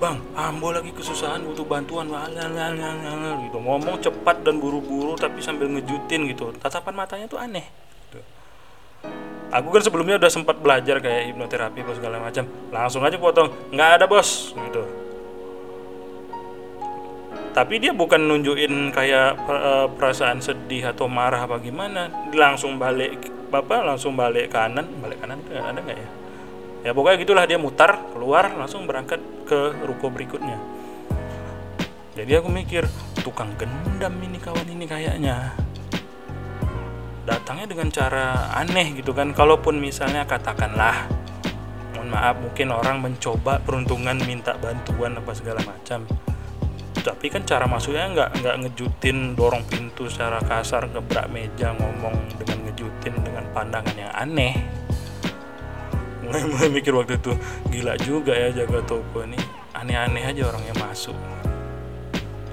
Bang 0.00 0.24
ambo 0.32 0.72
lagi 0.72 0.88
kesusahan 0.88 1.44
butuh 1.44 1.68
bantuan 1.68 2.08
gitu. 3.44 3.58
Ngomong 3.60 4.00
cepat 4.00 4.40
dan 4.40 4.56
buru-buru 4.56 5.12
tapi 5.20 5.44
sambil 5.44 5.68
ngejutin 5.68 6.32
gitu. 6.32 6.56
Tatapan 6.56 6.96
matanya 6.96 7.28
tuh 7.28 7.36
aneh 7.36 7.68
gitu. 8.08 8.24
aku 9.52 9.68
kan 9.68 9.84
sebelumnya 9.84 10.16
udah 10.16 10.32
sempat 10.32 10.56
belajar 10.64 10.96
kayak 11.04 11.28
hipnoterapi 11.28 11.84
apa 11.84 11.92
segala 11.92 12.24
macam. 12.24 12.48
Langsung 12.72 13.04
aja 13.04 13.20
potong. 13.20 13.52
Nggak 13.68 14.00
ada 14.00 14.04
bos 14.08 14.56
gitu 14.56 15.05
tapi 17.56 17.80
dia 17.80 17.96
bukan 17.96 18.20
nunjukin 18.20 18.92
kayak 18.92 19.40
uh, 19.48 19.88
perasaan 19.88 20.44
sedih 20.44 20.92
atau 20.92 21.08
marah 21.08 21.48
apa 21.48 21.56
gimana. 21.56 22.12
Langsung 22.36 22.76
balik 22.76 23.32
bapak 23.48 23.80
langsung 23.80 24.12
balik 24.12 24.52
kanan. 24.52 24.84
Balik 25.00 25.24
kanan 25.24 25.40
ada 25.48 25.80
nggak 25.80 25.96
ya? 25.96 26.08
Ya 26.84 26.90
pokoknya 26.92 27.16
gitulah. 27.24 27.44
Dia 27.48 27.56
mutar 27.56 27.96
keluar 28.12 28.52
langsung 28.52 28.84
berangkat 28.84 29.24
ke 29.48 29.72
ruko 29.88 30.12
berikutnya. 30.12 30.60
Jadi 32.12 32.32
aku 32.36 32.52
mikir 32.52 32.84
tukang 33.24 33.56
gendam 33.56 34.12
ini 34.20 34.36
kawan 34.36 34.68
ini 34.68 34.84
kayaknya 34.84 35.56
datangnya 37.24 37.72
dengan 37.72 37.88
cara 37.88 38.52
aneh 38.52 39.00
gitu 39.00 39.16
kan. 39.16 39.32
Kalaupun 39.32 39.80
misalnya 39.80 40.28
katakanlah 40.28 41.08
mohon 41.96 42.12
maaf 42.12 42.36
mungkin 42.36 42.68
orang 42.68 43.00
mencoba 43.00 43.64
peruntungan 43.64 44.20
minta 44.28 44.52
bantuan 44.60 45.16
apa 45.16 45.32
segala 45.32 45.64
macam 45.64 46.04
tapi 47.06 47.30
kan 47.30 47.46
cara 47.46 47.70
masuknya 47.70 48.10
nggak 48.10 48.30
nggak 48.42 48.56
ngejutin 48.66 49.38
dorong 49.38 49.62
pintu 49.70 50.10
secara 50.10 50.42
kasar 50.42 50.90
gebrak 50.90 51.30
meja 51.30 51.70
ngomong 51.78 52.34
dengan 52.34 52.66
ngejutin 52.66 53.14
dengan 53.22 53.46
pandangan 53.54 53.94
yang 53.94 54.10
aneh. 54.10 54.58
Mulai 56.26 56.66
mikir 56.66 56.90
waktu 56.90 57.22
itu 57.22 57.38
gila 57.70 57.94
juga 58.02 58.34
ya 58.34 58.50
jaga 58.50 58.82
toko 58.82 59.22
ini. 59.22 59.38
Aneh-aneh 59.78 60.26
aja 60.26 60.50
orang 60.50 60.66
yang 60.66 60.78
masuk. 60.82 61.14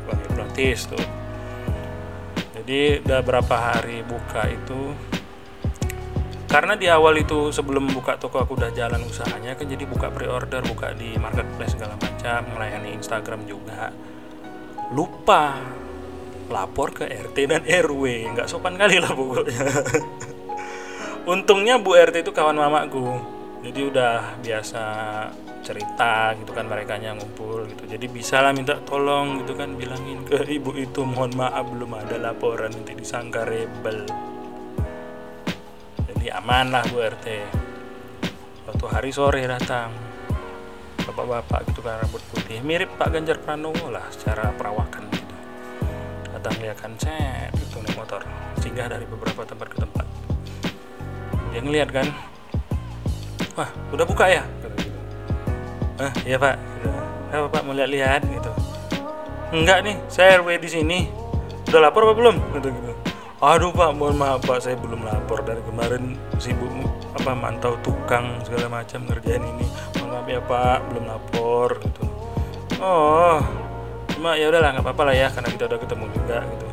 Bang 0.06 0.22
hipnotis 0.22 0.86
tuh. 0.86 1.02
Jadi 2.54 3.02
udah 3.02 3.26
berapa 3.26 3.56
hari 3.58 4.06
buka 4.06 4.54
itu 4.54 4.94
karena 6.46 6.78
di 6.78 6.86
awal 6.86 7.18
itu 7.18 7.50
sebelum 7.50 7.90
buka 7.90 8.22
toko 8.22 8.38
aku 8.38 8.54
udah 8.54 8.70
jalan 8.78 9.02
usahanya 9.10 9.58
kan 9.58 9.66
jadi 9.66 9.90
buka 9.90 10.14
pre-order 10.14 10.62
buka 10.62 10.94
di 10.94 11.18
marketplace 11.18 11.74
segala 11.74 11.98
macam 11.98 12.46
melayani 12.54 12.94
Instagram 12.94 13.50
juga 13.50 13.90
lupa. 14.94 15.58
Lapor 16.54 16.94
ke 16.94 17.10
RT 17.10 17.38
dan 17.50 17.64
RW 17.66 18.30
nggak 18.38 18.46
sopan 18.46 18.78
kali 18.78 19.02
lah 19.02 19.10
pokoknya. 19.10 19.66
Untungnya 21.34 21.82
Bu 21.82 21.98
RT 21.98 22.22
itu 22.22 22.32
kawan 22.36 22.60
mamaku 22.60 23.34
jadi 23.64 23.80
udah 23.88 24.44
biasa 24.44 24.84
cerita 25.64 26.36
gitu 26.36 26.52
kan 26.52 26.68
mereka 26.68 27.00
ngumpul 27.00 27.64
gitu. 27.72 27.88
Jadi 27.88 28.12
bisa 28.12 28.44
lah 28.44 28.52
minta 28.52 28.76
tolong 28.84 29.40
gitu 29.40 29.56
kan 29.56 29.80
bilangin 29.80 30.28
ke 30.28 30.44
ibu 30.52 30.76
itu 30.76 31.08
mohon 31.08 31.32
maaf 31.32 31.72
belum 31.72 31.96
ada 31.96 32.20
laporan 32.20 32.76
nanti 32.76 32.92
disangka 32.92 33.48
rebel. 33.48 34.04
Jadi 36.12 36.28
aman 36.28 36.76
lah 36.76 36.84
Bu 36.92 37.00
RT 37.00 37.28
waktu 38.68 38.86
hari 38.92 39.12
sore 39.16 39.48
datang 39.48 40.03
bapak-bapak 41.14 41.70
gitu 41.70 41.80
kan 41.86 42.02
rambut 42.02 42.22
putih. 42.34 42.58
Mirip 42.66 42.90
Pak 42.98 43.14
Ganjar 43.14 43.38
Pranowo 43.38 43.94
lah 43.94 44.02
secara 44.10 44.50
perawakan 44.58 45.06
gitu. 45.14 45.34
Datang 46.34 46.56
lihat 46.58 46.78
kan 46.82 46.92
set 46.98 47.54
itu 47.54 47.78
naik 47.78 47.94
motor. 47.94 48.26
Singgah 48.58 48.90
dari 48.90 49.06
beberapa 49.06 49.46
tempat 49.46 49.68
ke 49.70 49.78
tempat. 49.78 50.06
Dia 51.54 51.62
ngeliat 51.62 51.90
kan 51.94 52.10
wah 53.54 53.70
udah 53.94 54.06
buka 54.10 54.26
ya? 54.26 54.44
Ah 56.02 56.10
iya 56.26 56.42
pak. 56.42 56.58
Apa 57.30 57.48
pak 57.54 57.62
mau 57.62 57.78
lihat-lihat? 57.78 58.26
Gitu. 58.26 58.52
Enggak 59.54 59.86
nih 59.86 59.96
saya 60.10 60.42
RW 60.42 60.58
di 60.58 60.70
sini. 60.70 61.00
Udah 61.70 61.90
lapor 61.90 62.10
apa 62.10 62.18
belum? 62.18 62.42
Gitu 62.58 62.70
gitu 62.74 62.94
aduh 63.44 63.76
pak 63.76 63.92
mohon 63.92 64.16
maaf 64.16 64.40
pak 64.48 64.64
saya 64.64 64.80
belum 64.80 65.04
lapor 65.04 65.44
dari 65.44 65.60
kemarin. 65.68 66.16
Sibuk 66.40 66.72
apa 67.12 67.36
mantau 67.36 67.76
tukang 67.84 68.40
segala 68.48 68.80
macam 68.80 69.04
ngerjain 69.04 69.44
ini. 69.44 69.68
Mohon 70.00 70.10
maaf 70.16 70.28
ya 70.32 70.40
pak 70.40 70.78
belum 70.88 71.04
lapor 71.12 71.70
gitu. 71.84 72.04
Oh 72.80 73.44
cuma 74.16 74.40
ya 74.40 74.48
udahlah 74.48 74.72
nggak 74.72 74.88
apa-apa 74.88 75.04
lah 75.12 75.16
ya 75.20 75.28
karena 75.28 75.50
kita 75.52 75.68
udah 75.68 75.80
ketemu 75.84 76.06
juga 76.16 76.38
gitu. 76.48 76.68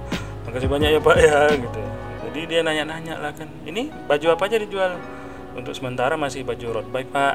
Makasih 0.47 0.69
banyak 0.71 0.91
ya 0.95 1.01
pak 1.03 1.17
ya 1.19 1.41
gitu. 1.59 1.81
Jadi 2.31 2.41
dia 2.47 2.61
nanya-nanya 2.63 3.15
lah 3.19 3.33
kan. 3.35 3.51
Ini 3.67 3.83
baju 4.07 4.27
apa 4.31 4.43
aja 4.47 4.57
dijual? 4.63 4.95
Untuk 5.59 5.75
sementara 5.75 6.15
masih 6.15 6.47
baju 6.47 6.79
road 6.79 6.87
bike 6.95 7.11
pak. 7.11 7.35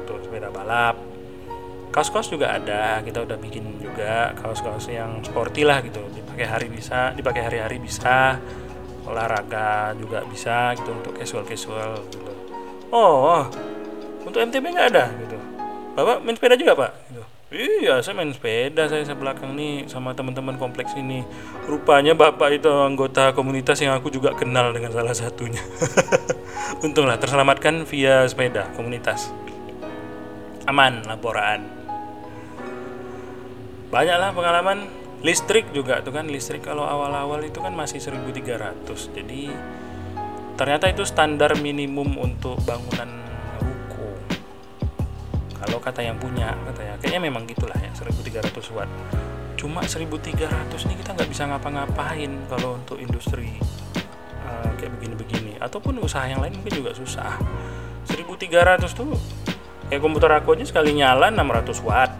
Untuk 0.00 0.24
sepeda 0.24 0.48
balap. 0.48 0.96
Kaos-kaos 1.92 2.32
juga 2.32 2.56
ada 2.56 3.04
kita 3.04 3.20
udah 3.20 3.36
bikin 3.36 3.76
juga 3.76 4.32
kaos-kaos 4.40 4.88
yang 4.88 5.20
sporty 5.20 5.68
lah 5.68 5.84
gitu. 5.84 6.00
Dipakai 6.16 6.48
hari 6.48 6.72
bisa 6.72 7.12
dipakai 7.12 7.44
hari-hari 7.44 7.76
bisa 7.76 8.40
olahraga 9.06 9.96
juga 9.98 10.22
bisa 10.26 10.76
gitu 10.78 10.90
untuk 10.94 11.12
casual 11.18 11.44
casual 11.46 11.90
gitu 12.10 12.32
oh 12.94 13.46
untuk 14.22 14.38
MTB 14.38 14.64
nggak 14.72 14.88
ada 14.94 15.04
gitu 15.18 15.36
bapak 15.98 16.22
main 16.22 16.36
sepeda 16.38 16.54
juga 16.56 16.72
pak 16.78 16.92
gitu 17.10 17.22
Iya, 17.52 18.00
saya 18.00 18.16
main 18.16 18.32
sepeda 18.32 18.88
saya 18.88 19.04
sebelakang 19.04 19.52
nih 19.52 19.84
sama 19.84 20.16
teman-teman 20.16 20.56
kompleks 20.56 20.96
ini. 20.96 21.20
Rupanya 21.68 22.16
bapak 22.16 22.56
itu 22.56 22.72
anggota 22.72 23.36
komunitas 23.36 23.76
yang 23.84 23.92
aku 23.92 24.08
juga 24.08 24.32
kenal 24.32 24.72
dengan 24.72 24.88
salah 24.88 25.12
satunya. 25.12 25.60
Untunglah 26.86 27.20
terselamatkan 27.20 27.84
via 27.84 28.24
sepeda 28.24 28.72
komunitas. 28.72 29.28
Aman 30.64 31.04
laporan. 31.04 31.68
Banyaklah 33.92 34.32
pengalaman 34.32 34.88
listrik 35.22 35.70
juga 35.70 36.02
tuh 36.02 36.10
kan 36.10 36.26
listrik 36.26 36.66
kalau 36.66 36.82
awal-awal 36.82 37.38
itu 37.46 37.62
kan 37.62 37.70
masih 37.70 38.02
1300. 38.02 38.82
Jadi 39.14 39.50
ternyata 40.58 40.90
itu 40.90 41.06
standar 41.06 41.54
minimum 41.58 42.18
untuk 42.18 42.58
bangunan 42.66 43.22
kalau 45.62 45.78
kata 45.78 46.02
yang 46.02 46.18
punya 46.18 46.58
katanya 46.66 46.98
kayaknya 46.98 47.20
memang 47.22 47.46
gitulah 47.46 47.78
ya 47.78 47.94
1300 47.94 48.50
watt. 48.74 48.90
Cuma 49.54 49.86
1300 49.86 50.42
ini 50.90 50.94
kita 50.98 51.14
nggak 51.14 51.30
bisa 51.30 51.46
ngapa-ngapain 51.46 52.50
kalau 52.50 52.82
untuk 52.82 52.98
industri 52.98 53.62
uh, 54.42 54.70
kayak 54.74 54.90
begini-begini. 54.98 55.62
Ataupun 55.62 56.02
usaha 56.02 56.26
yang 56.26 56.42
lain 56.42 56.58
mungkin 56.58 56.82
juga 56.82 56.90
susah. 56.98 57.38
1300 58.10 58.90
tuh 58.90 59.14
kayak 59.86 60.02
komputer 60.02 60.34
aku 60.34 60.58
aja 60.58 60.66
sekali 60.66 60.98
nyala 60.98 61.30
600 61.30 61.78
watt 61.86 62.10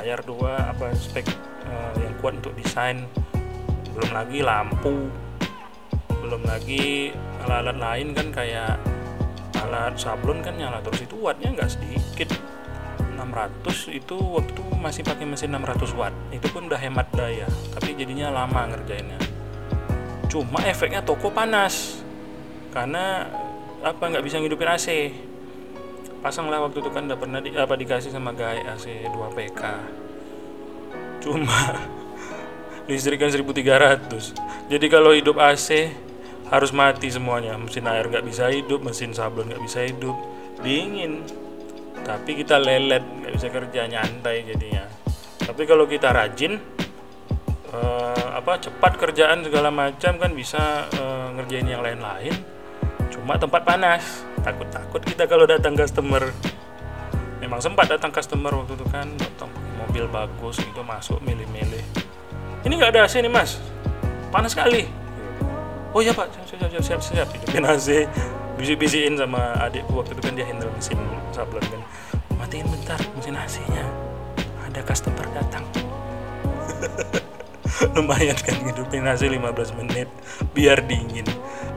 layar 0.00 0.24
dua 0.24 0.72
apa 0.72 0.96
spek 0.96 1.28
uh, 1.68 1.92
yang 2.00 2.16
kuat 2.24 2.40
untuk 2.40 2.56
desain. 2.56 3.04
Belum 3.92 4.10
lagi 4.16 4.40
lampu. 4.40 5.12
Belum 6.24 6.40
lagi 6.48 7.12
alat-alat 7.44 7.76
lain 7.76 8.16
kan 8.16 8.32
kayak 8.32 8.80
alat 9.60 9.92
sablon 10.00 10.40
kan 10.40 10.56
nyala 10.56 10.80
terus 10.80 11.04
itu 11.04 11.20
wattnya 11.20 11.52
nggak 11.52 11.68
sedikit. 11.68 12.32
600 13.20 14.00
itu 14.00 14.16
waktu 14.16 14.64
masih 14.80 15.04
pakai 15.04 15.28
mesin 15.28 15.52
600 15.52 15.92
watt. 15.92 16.16
Itu 16.32 16.48
pun 16.48 16.72
udah 16.72 16.80
hemat 16.80 17.12
daya 17.12 17.44
tapi 17.76 17.92
jadinya 17.92 18.32
lama 18.32 18.72
ngerjainnya. 18.72 19.20
Cuma 20.32 20.64
efeknya 20.64 21.04
toko 21.04 21.28
panas. 21.28 22.00
Karena 22.72 23.28
apa 23.84 24.00
nggak 24.00 24.24
bisa 24.24 24.40
ngidupin 24.40 24.72
AC 24.72 24.88
pasanglah 26.20 26.60
waktu 26.64 26.84
itu 26.84 26.90
kan 26.92 27.08
udah 27.08 27.18
pernah 27.18 27.40
di, 27.40 27.56
apa 27.56 27.74
dikasih 27.76 28.12
sama 28.12 28.36
gay 28.36 28.60
AC 28.64 29.08
2 29.08 29.36
PK 29.36 29.62
cuma 31.20 31.60
listrik 32.88 33.20
kan 33.20 33.32
1300 33.32 34.68
jadi 34.70 34.86
kalau 34.86 35.10
hidup 35.10 35.34
AC 35.42 35.90
harus 36.50 36.70
mati 36.70 37.10
semuanya. 37.10 37.58
Mesin 37.58 37.86
air 37.86 38.06
nggak 38.10 38.22
bisa 38.22 38.50
hidup 38.50 38.86
mesin 38.86 39.10
sablon 39.10 39.50
nggak 39.50 39.62
bisa 39.66 39.82
hidup. 39.86 40.14
Dingin. 40.62 41.26
Tapi 42.06 42.38
kita 42.38 42.58
lelet 42.62 43.02
nggak 43.02 43.32
bisa 43.34 43.48
kerja 43.50 43.90
nyantai 43.90 44.46
jadinya. 44.46 44.86
Tapi 45.42 45.62
kalau 45.66 45.90
kita 45.90 46.14
rajin 46.14 46.58
uh, 47.74 48.26
apa 48.34 48.62
cepat 48.62 48.94
kerjaan 48.94 49.42
segala 49.42 49.74
macam 49.74 50.18
kan 50.18 50.30
bisa 50.30 50.86
uh, 50.94 51.34
ngerjain 51.34 51.66
yang 51.66 51.82
lain-lain. 51.82 52.34
Cuma 53.10 53.38
tempat 53.38 53.66
panas 53.66 54.22
takut-takut 54.42 55.00
kita 55.04 55.24
kalau 55.28 55.44
datang 55.44 55.76
customer. 55.76 56.28
Memang 57.40 57.60
sempat 57.64 57.88
datang 57.88 58.12
customer 58.12 58.52
waktu 58.52 58.76
itu 58.76 58.86
kan 58.92 59.08
datang 59.16 59.48
mobil 59.80 60.04
bagus 60.12 60.60
itu 60.60 60.80
masuk 60.84 61.18
milih-milih. 61.24 61.84
Ini 62.68 62.72
nggak 62.76 62.92
ada 62.96 63.08
AC 63.08 63.24
nih 63.24 63.32
mas. 63.32 63.56
Panas 64.28 64.52
sekali. 64.52 64.84
Oh 65.96 66.04
ya 66.04 66.12
pak. 66.12 66.28
Siap 66.44 66.68
siap 66.68 66.84
siap 66.84 67.00
siap 67.00 67.28
hidupin 67.32 67.64
AC 67.64 68.04
bisik-bisikin 68.60 69.16
sama 69.16 69.56
adikku 69.56 69.96
waktu 69.96 70.12
itu 70.12 70.20
kan 70.20 70.34
dia 70.36 70.44
handle 70.44 70.68
mesin 70.76 71.00
sablon 71.32 71.64
kan. 71.64 71.80
Matiin 72.36 72.68
bentar 72.68 73.00
mesin 73.16 73.36
AC-nya 73.36 73.84
ada 74.70 74.80
customer 74.86 75.26
datang 75.34 75.66
lumayan 77.96 78.38
kan 78.38 78.56
hidupin 78.66 79.06
AC 79.06 79.26
15 79.26 79.78
menit 79.80 80.08
biar 80.52 80.82
dingin. 80.84 81.26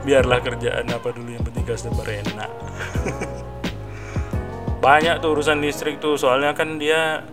Biarlah 0.03 0.43
kerjaan 0.43 0.91
apa 0.91 1.15
dulu 1.15 1.31
yang 1.31 1.43
penting 1.47 1.63
customer 1.63 2.03
enak 2.03 2.51
banyak 4.83 5.23
tuh 5.23 5.31
urusan 5.31 5.63
listrik 5.63 6.03
tuh 6.03 6.19
soalnya 6.19 6.51
kan 6.51 6.75
dia 6.75 7.23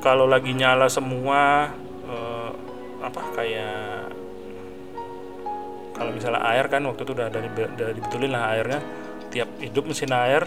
kalau 0.00 0.24
lagi 0.24 0.56
nyala 0.56 0.88
semua 0.88 1.68
uh, 2.08 2.50
apa 3.04 3.20
kayak 3.36 4.08
kalau 5.92 6.16
misalnya 6.16 6.40
air 6.56 6.64
kan 6.72 6.80
waktu 6.88 7.04
itu 7.04 7.12
udah 7.12 7.28
dari 7.28 7.52
udah 7.52 7.92
dibetulin 7.92 8.32
lah 8.32 8.56
airnya. 8.56 8.80
Tiap 9.30 9.60
hidup 9.60 9.84
mesin 9.86 10.10
air 10.16 10.42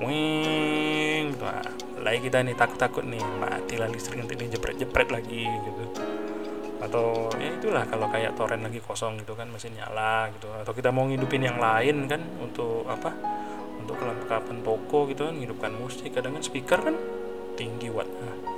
wing 0.00 1.36
wah 1.40 1.60
lagi 2.00 2.28
kita 2.28 2.44
nih 2.44 2.56
takut 2.56 2.76
takut 2.80 3.04
nih 3.04 3.20
matilah 3.40 3.88
listrik 3.88 4.20
nanti 4.20 4.36
ini 4.36 4.52
jepret 4.52 4.76
jepret 4.76 5.08
lagi 5.08 5.48
gitu 5.48 5.84
atau 6.86 7.28
ya 7.36 7.50
itulah 7.52 7.84
kalau 7.90 8.06
kayak 8.08 8.38
toren 8.38 8.62
lagi 8.62 8.78
kosong 8.80 9.20
gitu 9.20 9.34
kan 9.34 9.50
mesin 9.50 9.74
nyala 9.74 10.30
gitu. 10.34 10.48
Atau 10.54 10.72
kita 10.72 10.94
mau 10.94 11.04
ngidupin 11.06 11.42
yang 11.42 11.58
lain 11.58 12.06
kan 12.06 12.22
untuk 12.38 12.86
apa 12.86 13.10
untuk 13.82 13.98
kelengkapan 13.98 14.62
toko 14.62 15.10
gitu 15.10 15.28
kan 15.28 15.34
ngidupkan 15.36 15.72
musik. 15.74 16.14
Kadang 16.14 16.38
kan 16.38 16.42
speaker 16.42 16.80
kan 16.80 16.96
tinggi 17.56 17.88
wattnya 17.88 18.56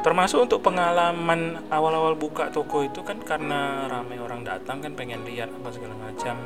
termasuk 0.00 0.48
untuk 0.48 0.64
pengalaman 0.64 1.60
awal-awal 1.68 2.16
buka 2.16 2.48
toko 2.48 2.80
itu 2.80 3.04
kan 3.04 3.20
karena 3.20 3.84
ramai 3.84 4.16
orang 4.16 4.40
datang 4.40 4.80
kan 4.80 4.96
pengen 4.96 5.22
lihat 5.28 5.52
apa 5.52 5.68
segala 5.68 5.94
macam. 6.00 6.40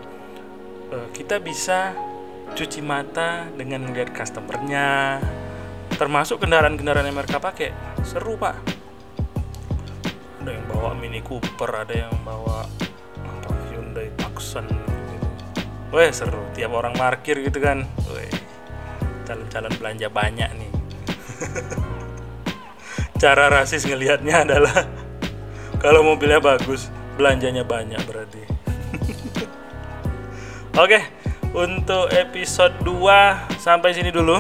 Uh, 0.91 1.09
kita 1.15 1.39
bisa 1.39 1.95
cuci 2.55 2.83
mata 2.83 3.47
dengan 3.55 3.87
melihat 3.87 4.11
customernya. 4.11 5.23
Termasuk 5.95 6.43
kendaraan-kendaraan 6.43 7.07
yang 7.07 7.19
mereka 7.23 7.39
pakai. 7.39 7.71
Seru 8.03 8.35
pak 8.35 8.74
ada 10.45 10.61
yang 10.61 10.69
bawa 10.69 10.93
Mini 10.93 11.25
Cooper 11.25 11.71
ada 11.73 11.95
yang 12.05 12.13
bawa 12.21 12.69
apa 13.25 13.53
Hyundai 13.73 14.13
Tucson 14.21 14.69
gitu. 14.69 15.27
Weh 15.89 16.13
seru. 16.13 16.45
Tiap 16.53 16.69
orang 16.69 16.93
parkir 16.93 17.41
gitu 17.41 17.65
kan. 17.65 17.89
Weh 18.13 18.29
calon-calon 19.25 19.73
belanja 19.81 20.13
banyak 20.13 20.51
nih. 20.53 20.71
Cara 23.25 23.49
rasis 23.49 23.89
ngelihatnya 23.89 24.45
adalah 24.45 24.85
kalau 25.83 26.05
mobilnya 26.05 26.45
bagus 26.45 26.93
belanjanya 27.17 27.65
banyak 27.65 28.05
berarti. 28.05 28.45
Oke 30.85 31.01
untuk 31.57 32.13
episode 32.13 32.77
2 32.85 33.57
sampai 33.57 33.97
sini 33.97 34.13
dulu. 34.13 34.37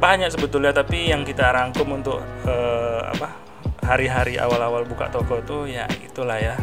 Banyak 0.00 0.32
sebetulnya 0.32 0.72
tapi 0.72 1.12
yang 1.12 1.28
kita 1.28 1.44
rangkum 1.52 1.92
untuk 1.92 2.24
uh, 2.48 3.04
apa 3.12 3.45
hari-hari 3.86 4.34
awal-awal 4.34 4.82
buka 4.82 5.06
toko 5.14 5.38
tuh 5.46 5.70
ya 5.70 5.86
itulah 6.02 6.42
ya. 6.42 6.58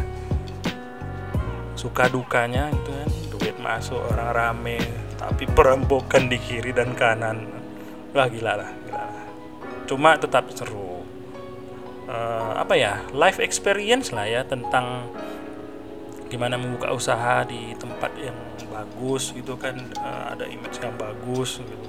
Suka 1.72 2.12
dukanya 2.12 2.68
gitu 2.68 2.92
kan 2.92 3.10
duit 3.32 3.56
masuk 3.56 3.98
orang 4.12 4.30
rame 4.36 4.78
tapi 5.16 5.48
perampokan 5.48 6.28
di 6.28 6.36
kiri 6.36 6.76
dan 6.76 6.92
kanan. 6.92 7.48
Wah 8.12 8.28
gila 8.28 8.60
lah 8.60 8.70
gila 8.84 9.04
lah. 9.08 9.26
Cuma 9.88 10.20
tetap 10.20 10.52
seru. 10.52 11.00
Uh, 12.04 12.52
apa 12.60 12.76
ya 12.76 13.00
life 13.16 13.40
experience 13.40 14.12
lah 14.12 14.28
ya 14.28 14.44
tentang 14.44 15.08
gimana 16.28 16.60
membuka 16.60 16.92
usaha 16.92 17.40
di 17.48 17.72
tempat 17.80 18.12
yang 18.20 18.36
bagus 18.68 19.32
gitu 19.32 19.56
kan. 19.56 19.80
Uh, 19.96 20.36
ada 20.36 20.44
image 20.44 20.76
yang 20.84 20.92
bagus 21.00 21.64
gitu. 21.64 21.88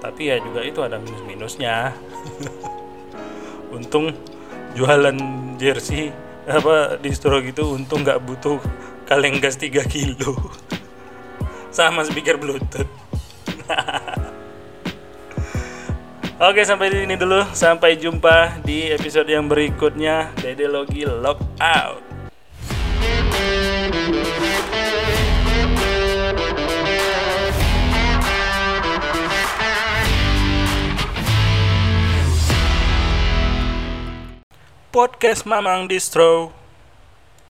Tapi 0.00 0.28
ya 0.28 0.36
juga 0.44 0.60
itu 0.60 0.84
ada 0.84 1.00
minus 1.00 1.24
minusnya 1.24 1.92
untung 3.70 4.14
jualan 4.74 5.16
jersey 5.58 6.14
apa 6.46 6.98
distro 6.98 7.38
gitu 7.42 7.74
untung 7.74 8.02
nggak 8.02 8.22
butuh 8.22 8.58
kaleng 9.06 9.42
gas 9.42 9.58
3 9.58 9.82
kilo. 9.86 10.36
Sama 11.74 12.02
speaker 12.06 12.38
bluetooth. 12.38 12.90
Oke 16.40 16.64
sampai 16.64 16.88
di 16.88 17.04
sini 17.04 17.14
dulu. 17.20 17.44
Sampai 17.52 18.00
jumpa 18.00 18.64
di 18.64 18.88
episode 18.90 19.28
yang 19.28 19.46
berikutnya. 19.46 20.32
Dede 20.40 20.66
Logi 20.66 21.04
Lock 21.04 21.38
Out 21.60 22.09
Podcast 34.90 35.46
Mamang 35.46 35.86
Distro 35.86 36.50